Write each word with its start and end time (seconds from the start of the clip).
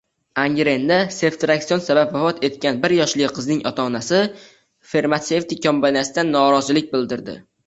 Angrenda 0.43 0.95
Seftriakson 1.15 1.83
sabab 1.87 2.15
vafot 2.15 2.41
etgano´n 2.49 2.79
biryoshli 2.85 3.27
qizning 3.35 3.61
ota-onasi 3.73 4.23
farmatsevtika 4.95 5.65
kompaniyasidan 5.69 6.35
noroziligini 6.39 6.97
bildirdi 6.97 7.39